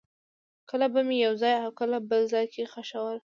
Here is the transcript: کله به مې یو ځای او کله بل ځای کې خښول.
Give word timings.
کله 0.69 0.87
به 0.93 1.01
مې 1.07 1.17
یو 1.25 1.33
ځای 1.41 1.55
او 1.63 1.69
کله 1.79 1.97
بل 2.09 2.21
ځای 2.33 2.45
کې 2.53 2.69
خښول. 2.71 3.17